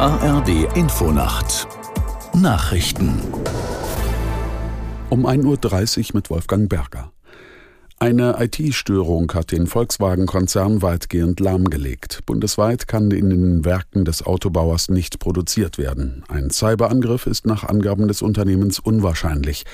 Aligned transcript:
ARD 0.00 0.76
Infonacht 0.76 1.66
Nachrichten 2.32 3.20
um 5.10 5.26
1.30 5.26 5.98
Uhr 5.98 6.14
mit 6.14 6.30
Wolfgang 6.30 6.68
Berger. 6.68 7.10
Eine 7.98 8.36
IT-Störung 8.38 9.32
hat 9.34 9.50
den 9.50 9.66
Volkswagen-Konzern 9.66 10.82
weitgehend 10.82 11.40
lahmgelegt. 11.40 12.20
Bundesweit 12.26 12.86
kann 12.86 13.10
in 13.10 13.28
den 13.28 13.64
Werken 13.64 14.04
des 14.04 14.24
Autobauers 14.24 14.88
nicht 14.88 15.18
produziert 15.18 15.78
werden. 15.78 16.22
Ein 16.28 16.50
Cyberangriff 16.50 17.26
ist 17.26 17.44
nach 17.44 17.64
Angaben 17.64 18.06
des 18.06 18.22
Unternehmens 18.22 18.78
unwahrscheinlich. 18.78 19.64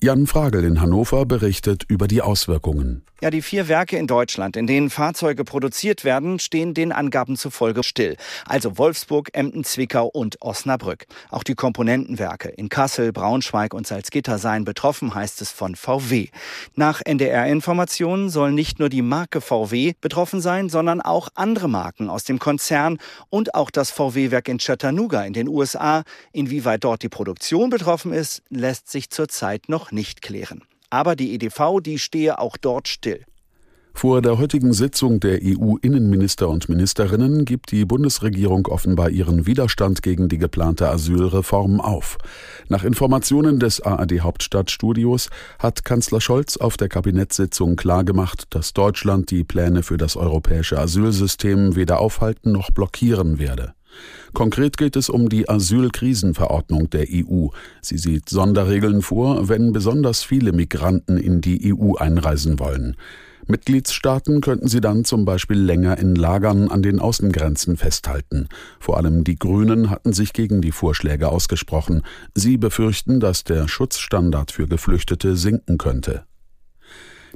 Jan 0.00 0.28
Fragel 0.28 0.62
in 0.62 0.80
Hannover 0.80 1.26
berichtet 1.26 1.82
über 1.88 2.06
die 2.06 2.22
Auswirkungen. 2.22 3.02
Ja, 3.20 3.30
die 3.30 3.42
vier 3.42 3.66
Werke 3.66 3.96
in 3.96 4.06
Deutschland, 4.06 4.56
in 4.56 4.68
denen 4.68 4.90
Fahrzeuge 4.90 5.42
produziert 5.42 6.04
werden, 6.04 6.38
stehen 6.38 6.72
den 6.72 6.92
Angaben 6.92 7.34
zufolge 7.34 7.82
still. 7.82 8.16
Also 8.44 8.78
Wolfsburg, 8.78 9.30
Emden, 9.32 9.64
Zwickau 9.64 10.06
und 10.06 10.40
Osnabrück. 10.40 11.06
Auch 11.30 11.42
die 11.42 11.56
Komponentenwerke 11.56 12.48
in 12.48 12.68
Kassel, 12.68 13.10
Braunschweig 13.12 13.74
und 13.74 13.88
Salzgitter 13.88 14.38
seien 14.38 14.64
betroffen, 14.64 15.16
heißt 15.16 15.42
es 15.42 15.50
von 15.50 15.74
VW. 15.74 16.28
Nach 16.76 17.00
NDR-Informationen 17.04 18.30
soll 18.30 18.52
nicht 18.52 18.78
nur 18.78 18.90
die 18.90 19.02
Marke 19.02 19.40
VW 19.40 19.94
betroffen 20.00 20.40
sein, 20.40 20.68
sondern 20.68 21.00
auch 21.00 21.28
andere 21.34 21.68
Marken 21.68 22.08
aus 22.08 22.22
dem 22.22 22.38
Konzern 22.38 22.98
und 23.30 23.56
auch 23.56 23.72
das 23.72 23.90
VW-Werk 23.90 24.46
in 24.46 24.58
Chattanooga 24.58 25.24
in 25.24 25.32
den 25.32 25.48
USA. 25.48 26.04
Inwieweit 26.30 26.84
dort 26.84 27.02
die 27.02 27.08
Produktion 27.08 27.68
betroffen 27.68 28.12
ist, 28.12 28.44
lässt 28.48 28.88
sich 28.88 29.10
zurzeit 29.10 29.68
noch 29.68 29.87
nicht 29.92 30.22
klären. 30.22 30.62
Aber 30.90 31.16
die 31.16 31.34
EDV, 31.34 31.80
die 31.82 31.98
stehe 31.98 32.38
auch 32.38 32.56
dort 32.56 32.88
still. 32.88 33.24
Vor 33.98 34.22
der 34.22 34.38
heutigen 34.38 34.72
Sitzung 34.72 35.18
der 35.18 35.40
EU-Innenminister 35.42 36.48
und 36.48 36.68
Ministerinnen 36.68 37.44
gibt 37.44 37.72
die 37.72 37.84
Bundesregierung 37.84 38.68
offenbar 38.68 39.10
ihren 39.10 39.44
Widerstand 39.44 40.02
gegen 40.02 40.28
die 40.28 40.38
geplante 40.38 40.88
Asylreform 40.88 41.80
auf. 41.80 42.16
Nach 42.68 42.84
Informationen 42.84 43.58
des 43.58 43.80
ARD 43.80 44.20
Hauptstadtstudios 44.20 45.30
hat 45.58 45.84
Kanzler 45.84 46.20
Scholz 46.20 46.56
auf 46.56 46.76
der 46.76 46.88
Kabinettssitzung 46.88 47.74
klargemacht, 47.74 48.44
dass 48.50 48.72
Deutschland 48.72 49.32
die 49.32 49.42
Pläne 49.42 49.82
für 49.82 49.96
das 49.96 50.16
europäische 50.16 50.78
Asylsystem 50.78 51.74
weder 51.74 51.98
aufhalten 51.98 52.52
noch 52.52 52.70
blockieren 52.70 53.40
werde. 53.40 53.74
Konkret 54.34 54.76
geht 54.76 54.96
es 54.96 55.08
um 55.08 55.28
die 55.28 55.48
Asylkrisenverordnung 55.48 56.90
der 56.90 57.06
EU. 57.10 57.48
Sie 57.80 57.98
sieht 57.98 58.28
Sonderregeln 58.28 59.02
vor, 59.02 59.48
wenn 59.48 59.72
besonders 59.72 60.22
viele 60.22 60.52
Migranten 60.52 61.16
in 61.16 61.40
die 61.40 61.74
EU 61.74 61.94
einreisen 61.94 62.58
wollen. 62.58 62.96
Mitgliedstaaten 63.50 64.42
könnten 64.42 64.68
sie 64.68 64.82
dann 64.82 65.06
zum 65.06 65.24
Beispiel 65.24 65.58
länger 65.58 65.96
in 65.98 66.14
Lagern 66.14 66.68
an 66.68 66.82
den 66.82 67.00
Außengrenzen 67.00 67.78
festhalten. 67.78 68.48
Vor 68.78 68.98
allem 68.98 69.24
die 69.24 69.38
Grünen 69.38 69.88
hatten 69.88 70.12
sich 70.12 70.34
gegen 70.34 70.60
die 70.60 70.72
Vorschläge 70.72 71.28
ausgesprochen. 71.28 72.02
Sie 72.34 72.58
befürchten, 72.58 73.20
dass 73.20 73.44
der 73.44 73.66
Schutzstandard 73.66 74.52
für 74.52 74.68
Geflüchtete 74.68 75.34
sinken 75.34 75.78
könnte. 75.78 76.27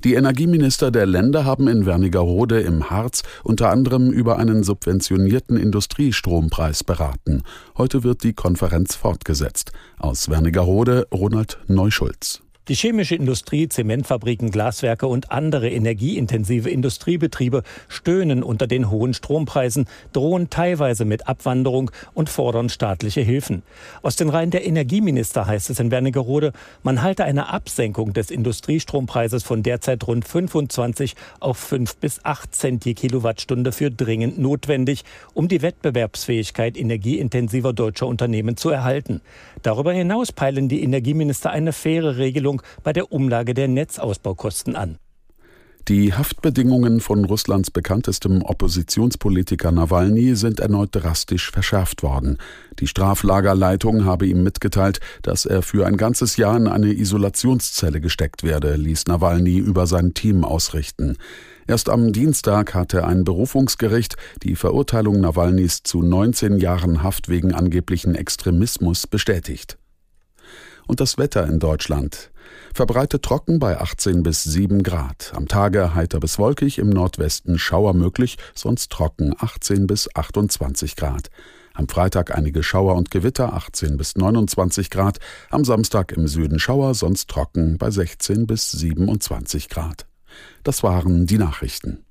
Die 0.05 0.15
Energieminister 0.15 0.91
der 0.91 1.07
Länder 1.07 1.45
haben 1.45 1.69
in 1.69 1.87
Wernigerode 1.87 2.61
im 2.61 2.91
Harz 2.91 3.23
unter 3.45 3.71
anderem 3.71 4.11
über 4.11 4.37
einen 4.37 4.65
subventionierten 4.65 5.57
Industriestrompreis 5.57 6.83
beraten. 6.83 7.45
Heute 7.79 8.03
wird 8.03 8.25
die 8.25 8.33
Konferenz 8.33 8.97
fortgesetzt. 8.97 9.71
Aus 9.99 10.29
Wernigerode 10.29 11.07
Ronald 11.13 11.59
Neuschulz. 11.69 12.42
Die 12.69 12.77
chemische 12.77 13.17
Industrie, 13.17 13.69
Zementfabriken, 13.69 14.53
Glaswerke 14.53 15.09
und 15.09 15.33
andere 15.33 15.69
energieintensive 15.69 16.71
Industriebetriebe 16.71 17.65
stöhnen 17.89 18.45
unter 18.45 18.69
den 18.69 18.89
hohen 18.89 19.15
Strompreisen, 19.15 19.87
drohen 20.13 20.49
teilweise 20.49 21.05
mit 21.05 21.27
Abwanderung 21.27 21.91
und 22.15 22.29
fordern 22.29 22.69
staatliche 22.69 23.21
Hilfen. 23.21 23.65
Aus 24.03 24.15
den 24.15 24.29
Reihen 24.29 24.53
der 24.53 24.65
Energieminister 24.65 25.49
heißt 25.49 25.71
es 25.71 25.81
in 25.81 25.91
Wernigerode, 25.91 26.53
man 26.85 27.03
halte 27.03 27.25
eine 27.25 27.49
Absenkung 27.49 28.13
des 28.13 28.31
Industrietrompreises 28.31 29.43
von 29.43 29.65
derzeit 29.65 30.07
rund 30.07 30.25
25 30.25 31.17
auf 31.41 31.59
5 31.59 31.97
bis 31.97 32.25
8 32.25 32.55
Cent 32.55 32.85
je 32.85 32.95
Kilowattstunde 32.95 33.73
für 33.73 33.91
dringend 33.91 34.39
notwendig, 34.39 35.03
um 35.35 35.49
die 35.49 35.63
Wettbewerbsfähigkeit 35.63 36.77
energieintensiver 36.77 37.73
deutscher 37.73 38.07
Unternehmen 38.07 38.57
zu 38.57 38.71
erhalten. 38.71 39.21
Darüber 39.63 39.93
hinaus 39.93 40.31
peilen 40.31 40.69
die 40.69 40.85
Energieminister 40.85 41.51
eine 41.51 41.73
faire 41.73 42.19
Regelung 42.19 42.52
Regelung 42.53 42.63
bei 42.83 42.93
der 42.93 43.13
Umlage 43.13 43.55
der 43.55 43.69
Netzausbaukosten 43.69 44.77
an. 44.77 44.99
Die 45.89 46.15
Haftbedingungen 46.15 47.01
von 47.01 47.25
Russlands 47.25 47.73
bekanntestem 47.73 48.43
Oppositionspolitiker 48.43 49.73
Nawalny 49.73 50.37
sind 50.37 50.61
erneut 50.61 50.91
drastisch 50.93 51.51
verschärft 51.51 52.05
worden. 52.05 52.39
Die 52.79 52.87
Straflagerleitung 52.87 54.05
habe 54.05 54.27
ihm 54.27 54.45
mitgeteilt, 54.45 55.01
dass 55.23 55.45
er 55.45 55.61
für 55.63 55.85
ein 55.85 55.97
ganzes 55.97 56.37
Jahr 56.37 56.57
in 56.57 56.69
eine 56.69 56.93
Isolationszelle 56.93 58.01
gesteckt 58.01 58.45
werde, 58.45 58.77
ließ 58.77 59.07
Nawalny 59.09 59.59
über 59.59 59.89
sein 59.89 60.15
Team 60.15 60.45
ausrichten. 60.45 61.17
Erst 61.67 61.89
am 61.89 62.13
Dienstag 62.13 62.75
hatte 62.75 63.05
ein 63.05 63.25
Berufungsgericht 63.25 64.15
die 64.45 64.55
Verurteilung 64.55 65.21
Nawalnys 65.21 65.83
zu 65.83 66.01
19 66.01 66.59
Jahren 66.59 67.03
Haft 67.03 67.29
wegen 67.29 67.53
angeblichen 67.53 68.15
Extremismus 68.15 69.09
bestätigt. 69.09 69.79
Und 70.87 71.01
das 71.01 71.19
Wetter 71.19 71.47
in 71.47 71.59
Deutschland. 71.59 72.31
Verbreitet 72.75 73.23
trocken 73.23 73.59
bei 73.59 73.81
18 73.81 74.23
bis 74.23 74.45
7 74.45 74.83
Grad. 74.83 75.33
Am 75.35 75.49
Tage 75.49 75.95
heiter 75.95 76.21
bis 76.21 76.39
wolkig, 76.39 76.79
im 76.79 76.91
Nordwesten 76.91 77.59
Schauer 77.59 77.95
möglich, 77.95 78.39
sonst 78.55 78.91
trocken 78.91 79.35
18 79.39 79.87
bis 79.87 80.09
28 80.15 80.97
Grad. 80.97 81.31
Am 81.75 81.89
Freitag 81.89 82.37
einige 82.37 82.63
Schauer 82.63 82.97
und 82.97 83.11
Gewitter 83.11 83.55
18 83.55 83.97
bis 83.97 84.17
29 84.17 84.91
Grad. 84.91 85.19
Am 85.51 85.65
Samstag 85.65 86.13
im 86.13 86.29
Süden 86.29 86.59
Schauer, 86.59 86.95
sonst 86.95 87.29
trocken 87.29 87.79
bei 87.79 87.91
16 87.91 88.47
bis 88.47 88.71
27 88.73 89.69
Grad. 89.69 90.07
Das 90.65 90.83
waren 90.83 91.27
die 91.27 91.39
Nachrichten. 91.39 92.05